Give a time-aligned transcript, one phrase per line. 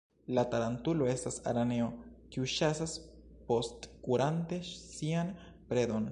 [0.35, 1.89] La tarantulo estas araneo,
[2.35, 2.95] kiu ĉasas
[3.51, 5.31] postkurante sian
[5.73, 5.99] predon.